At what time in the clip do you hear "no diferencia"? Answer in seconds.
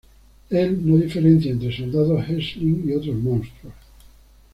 0.83-1.51